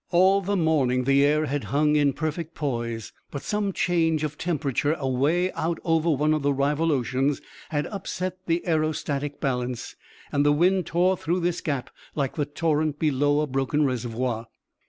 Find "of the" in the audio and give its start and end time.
6.33-6.51